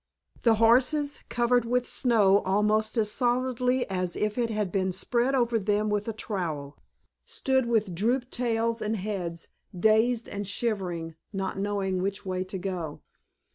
[0.41, 5.59] The horses, covered with snow almost as solidly as if it had been spread over
[5.59, 6.75] them with a trowel,
[7.27, 13.01] stood with drooped tails and heads, dazed and shivering, not knowing which way to go.